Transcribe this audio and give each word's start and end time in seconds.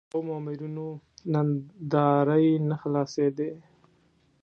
د 0.03 0.03
دوو 0.11 0.21
مامورینو 0.27 0.87
ناندرۍ 1.31 2.47
نه 2.69 2.75
خلاصېدې. 2.81 3.51